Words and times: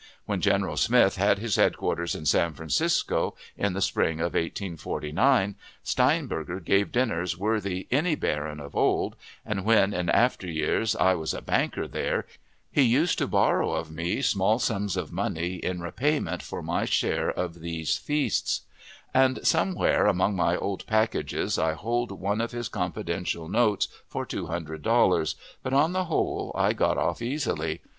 When 0.25 0.41
General 0.41 0.77
Smith 0.77 1.17
had 1.17 1.37
his 1.37 1.57
headquarters 1.57 2.15
in 2.15 2.25
San 2.25 2.55
Francisco, 2.55 3.35
in 3.55 3.73
the 3.73 3.83
spring 3.83 4.19
of 4.19 4.33
1849, 4.33 5.53
Steinberger 5.85 6.59
gave 6.59 6.91
dinners 6.91 7.37
worthy 7.37 7.87
any 7.91 8.15
baron 8.15 8.59
of 8.59 8.75
old; 8.75 9.15
and 9.45 9.63
when, 9.63 9.93
in 9.93 10.09
after 10.09 10.47
years, 10.47 10.95
I 10.95 11.13
was 11.13 11.35
a 11.35 11.41
banker 11.43 11.87
there, 11.87 12.25
he 12.71 12.81
used 12.81 13.19
to 13.19 13.27
borrow 13.27 13.69
of 13.73 13.91
me 13.91 14.23
small 14.23 14.57
sums 14.57 14.97
of 14.97 15.11
money 15.11 15.57
in 15.57 15.81
repayment 15.81 16.41
for 16.41 16.63
my 16.63 16.85
share 16.85 17.29
of 17.31 17.59
these 17.59 17.97
feasts; 17.97 18.61
and 19.13 19.45
somewhere 19.45 20.07
among 20.07 20.35
my 20.35 20.55
old 20.57 20.83
packages 20.87 21.59
I 21.59 21.73
hold 21.73 22.11
one 22.19 22.41
of 22.41 22.53
his 22.53 22.69
confidential 22.69 23.47
notes 23.47 23.87
for 24.07 24.25
two 24.25 24.47
hundred 24.47 24.81
dollars, 24.81 25.35
but 25.61 25.75
on 25.75 25.91
the 25.93 26.05
whole 26.05 26.51
I 26.55 26.73
got 26.73 26.97
off 26.97 27.21
easily. 27.21 27.81